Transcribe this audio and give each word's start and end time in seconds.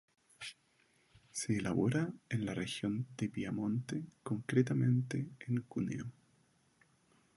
Se 1.29 1.55
elabora 1.57 2.11
en 2.29 2.47
la 2.47 2.55
región 2.55 3.05
de 3.19 3.29
Piamonte, 3.29 4.01
concretamente 4.23 5.27
en 5.45 5.61
Cuneo. 5.61 6.07